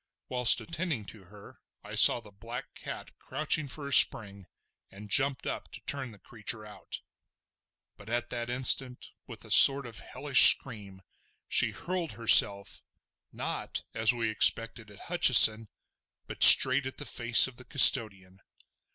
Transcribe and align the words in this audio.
Whilst 0.29 0.59
attending 0.59 1.05
to 1.13 1.25
her 1.25 1.59
I 1.83 1.93
saw 1.93 2.19
the 2.19 2.31
black 2.31 2.73
cat 2.73 3.11
crouching 3.19 3.67
for 3.67 3.87
a 3.87 3.93
spring, 3.93 4.47
and 4.89 5.11
jumped 5.11 5.45
up 5.45 5.71
to 5.73 5.81
turn 5.81 6.09
the 6.09 6.17
creature 6.17 6.65
out. 6.65 7.01
But 7.97 8.09
at 8.09 8.31
that 8.31 8.49
instant, 8.49 9.11
with 9.27 9.45
a 9.45 9.51
sort 9.51 9.85
of 9.85 9.99
hellish 9.99 10.49
scream, 10.57 11.03
she 11.47 11.69
hurled 11.69 12.13
herself, 12.13 12.81
not 13.31 13.83
as 13.93 14.11
we 14.11 14.27
expected 14.29 14.89
at 14.89 15.01
Hutcheson, 15.01 15.67
but 16.25 16.41
straight 16.41 16.87
at 16.87 16.97
the 16.97 17.05
face 17.05 17.47
of 17.47 17.57
the 17.57 17.65
custodian. 17.65 18.39